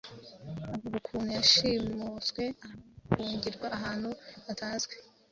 [0.73, 4.09] Avuga ukuntu yashimuswe akanafungirwa ahantu
[4.45, 4.95] hatazwi